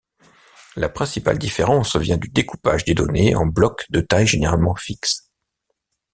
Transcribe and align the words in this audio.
La 0.75 0.89
principale 0.89 1.37
différence 1.37 1.95
vient 1.95 2.17
du 2.17 2.29
découpage 2.29 2.85
des 2.85 2.95
données 2.95 3.35
en 3.35 3.45
blocs 3.45 3.85
de 3.91 4.01
taille 4.01 4.25
généralement 4.25 4.73
fixe. 4.73 5.29